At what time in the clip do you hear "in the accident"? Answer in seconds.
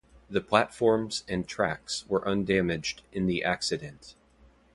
3.11-4.15